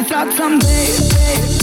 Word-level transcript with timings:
I 0.00 0.02
thought 0.02 0.32
someday, 0.32 1.59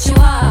what 0.00 0.16
you 0.16 0.22
are. 0.22 0.49